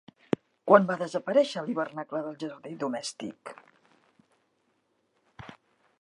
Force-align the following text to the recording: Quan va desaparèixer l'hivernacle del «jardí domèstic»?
Quan 0.69 0.87
va 0.91 0.95
desaparèixer 1.01 1.63
l'hivernacle 1.67 2.23
del 2.27 2.41
«jardí 2.45 2.73
domèstic»? 2.85 3.55